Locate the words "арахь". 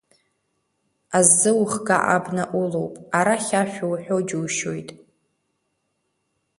3.17-3.51